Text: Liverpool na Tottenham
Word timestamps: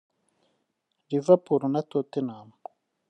Liverpool 1.09 1.61
na 1.73 1.81
Tottenham 1.89 2.47